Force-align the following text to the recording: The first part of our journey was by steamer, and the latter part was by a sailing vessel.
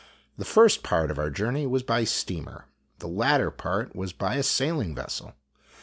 The 0.35 0.45
first 0.45 0.81
part 0.81 1.11
of 1.11 1.19
our 1.19 1.29
journey 1.29 1.67
was 1.67 1.83
by 1.83 2.05
steamer, 2.05 2.65
and 2.93 3.01
the 3.01 3.07
latter 3.07 3.51
part 3.51 3.95
was 3.95 4.13
by 4.13 4.33
a 4.37 4.41
sailing 4.41 4.95
vessel. 4.95 5.35